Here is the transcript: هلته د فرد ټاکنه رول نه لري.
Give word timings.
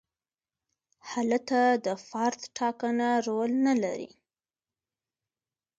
هلته 1.11 1.59
د 1.85 1.87
فرد 2.07 2.41
ټاکنه 2.57 3.09
رول 3.27 3.51
نه 3.65 3.73
لري. 3.83 4.11